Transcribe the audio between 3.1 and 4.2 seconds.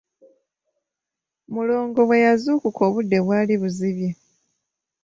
bwali buzibye.